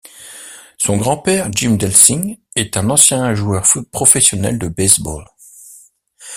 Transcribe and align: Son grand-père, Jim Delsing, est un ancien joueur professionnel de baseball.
Son 0.79 0.97
grand-père, 0.97 1.49
Jim 1.51 1.75
Delsing, 1.75 2.37
est 2.55 2.75
un 2.75 2.89
ancien 2.89 3.35
joueur 3.35 3.69
professionnel 3.91 4.57
de 4.57 4.67
baseball. 4.67 5.27